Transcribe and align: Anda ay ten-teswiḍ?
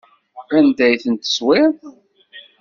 Anda 0.57 0.81
ay 0.85 0.97
ten-teswiḍ? 1.03 1.73